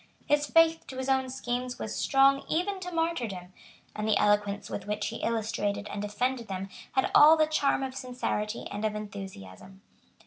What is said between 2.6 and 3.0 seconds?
to